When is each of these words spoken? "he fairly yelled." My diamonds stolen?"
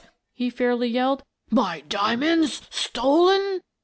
"he 0.33 0.49
fairly 0.49 0.87
yelled." 0.87 1.23
My 1.51 1.81
diamonds 1.81 2.63
stolen?" 2.71 3.61